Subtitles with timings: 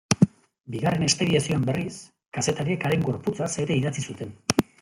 [0.75, 1.95] Bigarren espedizioan berriz,
[2.39, 4.37] kazetariek haren gorputzaz ere idatzi zuten.